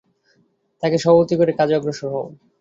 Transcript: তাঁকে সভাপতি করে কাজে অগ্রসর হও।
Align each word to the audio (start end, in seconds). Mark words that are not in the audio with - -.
তাঁকে 0.83 0.97
সভাপতি 0.97 1.35
করে 1.37 1.51
কাজে 1.59 1.73
অগ্রসর 1.77 2.09
হও। 2.13 2.27